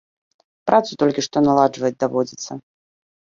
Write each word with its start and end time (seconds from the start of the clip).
Працу 0.69 0.91
толькі 1.03 1.23
што 1.27 1.37
наладжваць 1.47 1.93
даводзіцца. 2.05 2.51